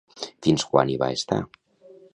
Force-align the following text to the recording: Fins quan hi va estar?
Fins 0.47 0.65
quan 0.71 0.93
hi 0.95 0.97
va 1.05 1.11
estar? 1.19 1.41